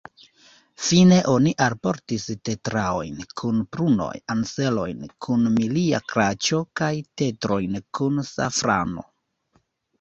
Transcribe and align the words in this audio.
Fine 0.85 1.17
oni 1.33 1.51
alportis 1.65 2.25
tetraojn 2.49 3.19
kun 3.43 3.61
prunoj, 3.77 4.09
anserojn 4.37 5.05
kun 5.27 5.47
milia 5.61 6.03
kaĉo 6.15 6.65
kaj 6.83 6.93
tetrojn 7.23 7.81
kun 8.01 8.23
safrano. 8.35 9.11